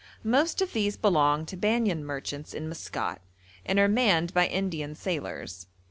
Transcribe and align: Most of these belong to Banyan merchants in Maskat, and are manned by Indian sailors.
Most 0.23 0.63
of 0.63 0.73
these 0.73 0.97
belong 0.97 1.45
to 1.45 1.55
Banyan 1.55 2.03
merchants 2.03 2.55
in 2.55 2.67
Maskat, 2.67 3.21
and 3.63 3.77
are 3.77 3.87
manned 3.87 4.33
by 4.33 4.47
Indian 4.47 4.95
sailors. 4.95 5.67